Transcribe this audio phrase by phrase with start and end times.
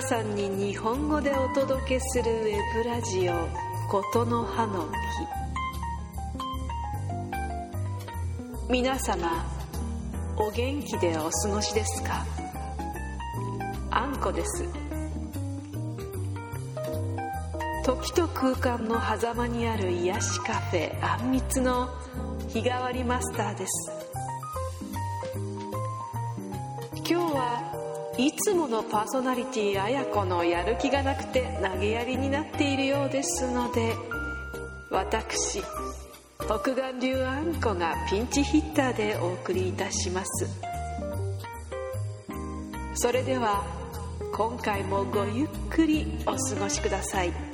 [0.00, 3.32] 皆さんに日本語でお届けするウェブラジオ
[3.92, 4.88] 「ことの葉の
[8.66, 9.44] 木」皆様
[10.38, 12.24] お元気でお過ごしですか？
[13.90, 14.64] あんこです。
[17.84, 21.90] 時と空間の狭間にある癒しカフェあんみつの
[22.48, 23.99] 日替わりマスターです。
[28.20, 33.94] いつものパーソナリティあや子のやる気がなくて投げやりになっているようですので
[34.90, 35.62] 私
[36.38, 40.46] 北岸流あんこがピンチヒッターでお送りいたします。
[42.94, 43.64] それでは
[44.34, 47.49] 今回もごゆっくりお過ごしください。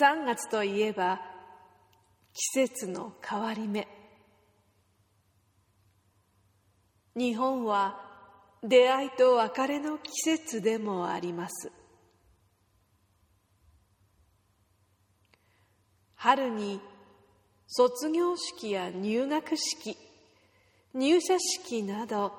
[0.00, 1.20] 3月といえば
[2.32, 3.88] 季節の変わり目。
[7.16, 8.00] 日本は
[8.62, 11.72] 出会いと別れの季節でもあります。
[16.14, 16.80] 春に
[17.66, 19.96] 卒業式や入学式
[20.92, 22.32] 入社式など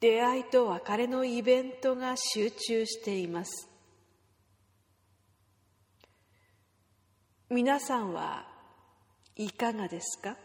[0.00, 3.68] 出会いと別れのイベントが集中しています。
[7.50, 8.44] 皆さんは
[9.34, 10.36] いかがですか？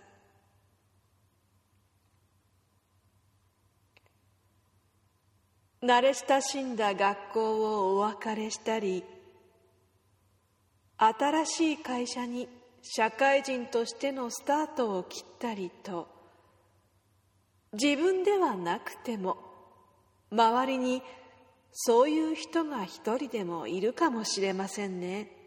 [5.84, 9.04] 慣れ親しんだ学校をお別れしたり
[10.98, 12.48] 新しい会社に
[12.82, 16.08] 社会人としてのスタートを切ったりと
[17.74, 19.36] 自分ではなくても
[20.32, 21.02] 周りに
[21.74, 25.43] そういう人が一人でもいるかもしれませんね。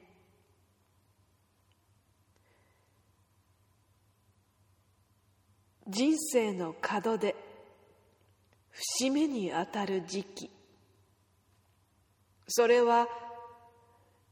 [5.89, 6.75] 人生の
[7.05, 7.37] 門で
[8.71, 10.51] 節目にあたる時期。
[12.49, 13.09] それは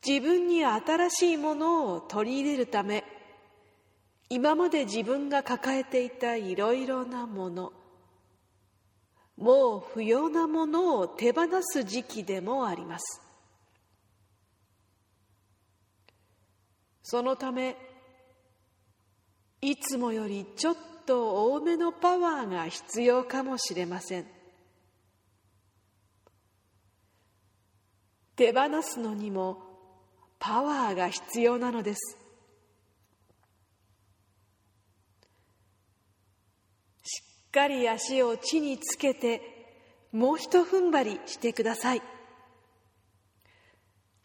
[0.06, 3.04] 自分に新しいものを取り入れるため
[4.28, 7.72] 今まで自分が抱えていたいろいろなもの
[9.36, 13.20] もう不要なものを手放す時期でもあります。
[17.02, 17.76] そのため
[19.60, 20.76] いつもよりちょっ
[21.06, 24.26] と多めのパワーが必要かもしれません。
[28.36, 29.62] 手放すのにも
[30.38, 32.18] パワーが必要なのです。
[37.02, 42.02] しっかり足を地につけてもうひと踏ん張りしてください。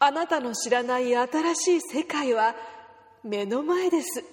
[0.00, 2.56] あなたの知らない新しい世界は
[3.22, 4.24] 目の前です。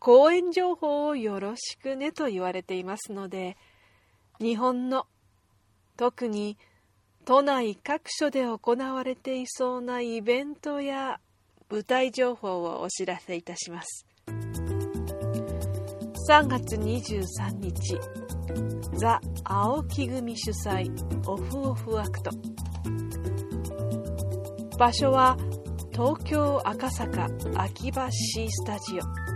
[0.00, 3.56] 公演情報をよろしくねと言われていますので
[4.40, 5.06] 日本の
[5.98, 6.56] 特に
[7.26, 11.20] 都内各所で行われていそうなイベントや
[11.70, 14.06] 舞台情報をお知らせいたします。
[16.28, 17.98] 3月23日
[18.96, 20.90] ザ・青木組主催
[21.28, 22.30] オフオフアクト。
[24.78, 25.36] 場所は
[25.92, 29.29] 東京赤坂秋葉 C スタジオ。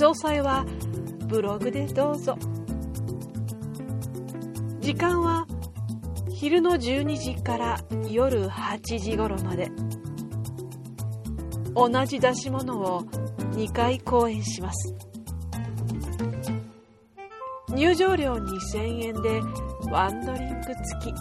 [0.00, 0.64] 詳細は
[1.26, 2.38] ブログでどうぞ。
[4.80, 5.46] 時間は
[6.30, 9.70] 昼の12時から夜8時頃まで。
[11.74, 13.02] 同じ出し物を
[13.52, 14.94] 2回公演します。
[17.70, 19.40] 入場料2000円で
[19.90, 21.14] ワンドリンク付き。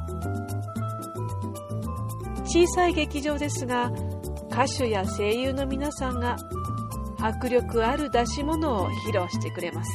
[2.44, 3.92] 小さい劇場ですが
[4.52, 6.36] 歌手や声優の皆さんが
[7.22, 9.92] 迫力ある出し物を披露してくれます。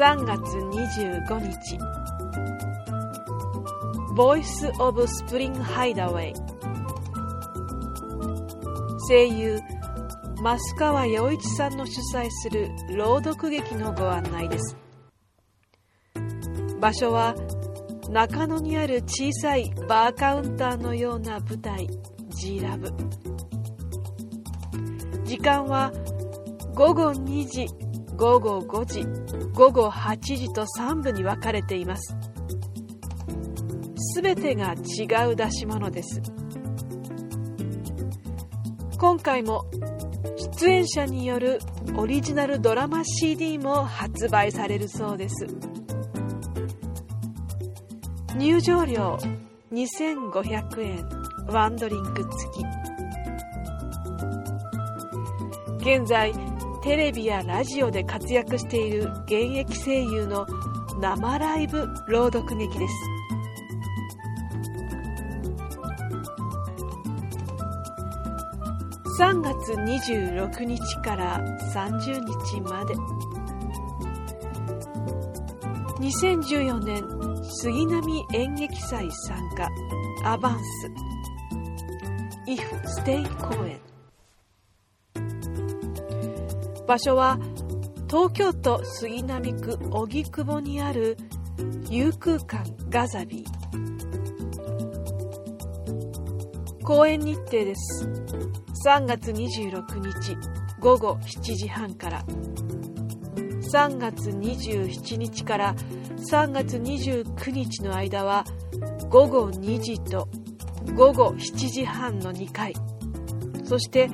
[0.00, 1.78] 3月25日
[4.14, 6.34] ボイス・オブ・スプリング・ハイダウェイ
[9.08, 9.60] 声優
[10.42, 14.76] 増川洋一さんの主催する朗読劇のご案内です。
[16.80, 17.34] 場所は
[18.10, 21.88] 中野にある小さいバーカウンターのような舞台
[22.30, 22.90] G ラブ
[25.24, 25.92] 時間は
[26.74, 27.66] 午後2時
[28.16, 29.04] 午後5時
[29.52, 32.16] 午後8時と3部に分かれています。
[33.96, 36.22] すべてが違う出し物です。
[38.98, 39.66] 今回も
[40.58, 41.58] 出演者による
[41.96, 45.46] オリジナルドラマ CD も発売されるそうです。
[48.38, 49.18] 入場料
[49.72, 51.08] 2500円。
[51.48, 52.32] ワンドリンク付
[55.82, 55.90] き。
[55.98, 56.32] 現在
[56.84, 60.46] テレビやラジオで活躍している現役声優の
[61.00, 62.94] 生ライブ朗読劇です。
[69.20, 71.40] 3月26日から
[71.74, 72.94] 30日まで。
[75.98, 79.70] 2014年杉並演劇祭参加。
[80.22, 80.62] アバンス。
[82.46, 82.60] If
[83.02, 83.80] Stay 公園
[86.86, 87.38] 場所は
[88.06, 91.16] 東京都杉並区荻窪にある
[91.88, 93.46] 遊空館ガザビー。
[96.84, 98.06] 公演日程です。
[98.86, 100.36] 3月26日
[100.80, 102.22] 午後7時半から。
[103.68, 105.74] 3月27日から
[106.30, 108.44] 3月29日の間は
[109.10, 110.28] 午後2時と
[110.94, 112.74] 午後7時半の2回。
[113.64, 114.08] そして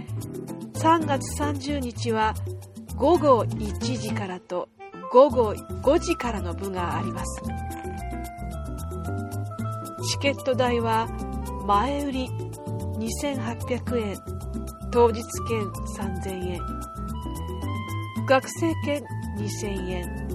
[0.74, 2.34] 3月30日は
[2.96, 4.68] 午後1時からと
[5.12, 7.42] 午後5時からの部があります。
[10.10, 11.06] チケット代は
[11.66, 12.28] 前売り
[12.98, 14.16] 2800円。
[14.90, 15.62] 当日券
[15.96, 16.60] 3000円。
[18.26, 19.04] 学生券
[19.36, 20.28] 2000円。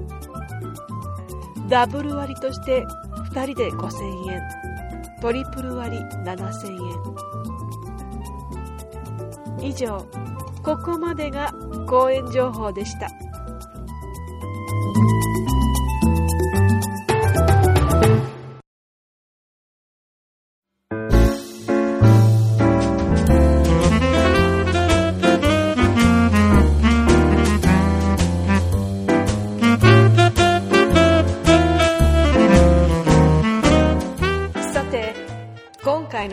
[1.68, 2.86] ダブル割として
[3.32, 4.41] 2人で5000円。
[5.22, 6.72] トリプル割7000
[9.62, 9.70] 円。
[9.70, 10.06] 以上
[10.63, 11.53] ここまでが
[11.88, 13.10] 講演情報でした。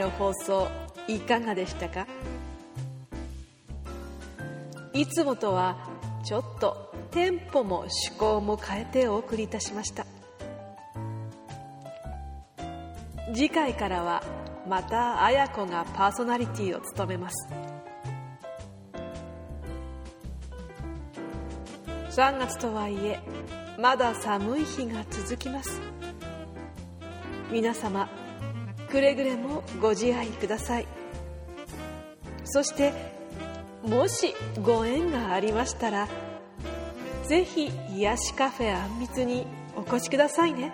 [0.04, 0.68] 放送
[1.08, 2.06] いかがでしたか？
[4.92, 5.76] いつもとは
[6.24, 10.06] ちょっとテンポも趣向も変えてお送りいたしました。
[13.34, 14.22] 次回からは
[14.68, 17.48] また綾子がパーソナリティを務めます。
[22.10, 23.20] 3月とはいえ
[23.78, 25.80] まだ寒い日が続きます。
[27.52, 28.08] 皆様
[28.88, 30.86] くれぐれもご自愛ください。
[32.44, 32.92] そして
[33.82, 36.08] もしご縁がありましたら
[37.24, 40.72] ぜひ癒しカフェあんみつにお越しくださいね。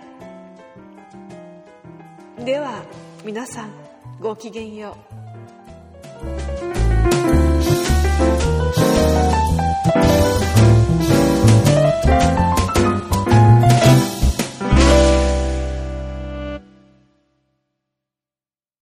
[2.38, 2.82] では
[3.24, 3.70] 皆さん
[4.20, 4.96] ごきげんよ
[7.38, 7.41] う。